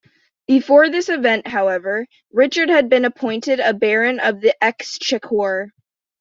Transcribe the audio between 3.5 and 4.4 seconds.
a baron